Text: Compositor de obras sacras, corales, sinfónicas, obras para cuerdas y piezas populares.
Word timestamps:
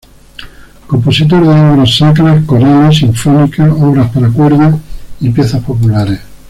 Compositor 0.87 1.43
de 1.43 1.49
obras 1.61 1.95
sacras, 1.97 2.43
corales, 2.45 2.97
sinfónicas, 2.97 3.71
obras 3.71 4.09
para 4.11 4.29
cuerdas 4.31 4.79
y 5.19 5.29
piezas 5.29 5.63
populares. 5.63 6.19